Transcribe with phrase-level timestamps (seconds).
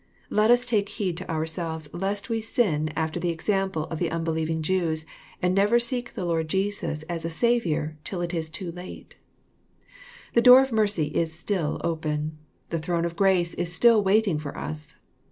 [0.31, 4.09] Let us take heed to ourselves lest we sin 'afLer the ex ample of the
[4.09, 5.05] unbelieving Jews,
[5.43, 8.71] and never seek the Lord 7# c^': Jesus as a Saviour till it is too
[8.71, 9.17] late.
[10.33, 12.39] The door of mercy ^^ is still open.
[12.71, 14.95] The throne of grace is stilly waiting for us.